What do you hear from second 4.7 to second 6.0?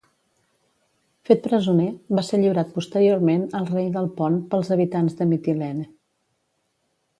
habitants de Mitilene.